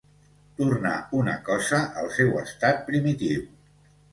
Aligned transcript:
Tornar 0.61 0.93
una 1.17 1.35
cosa 1.49 1.81
al 2.05 2.09
seu 2.17 2.35
estat 2.45 2.83
primitiu. 2.89 3.49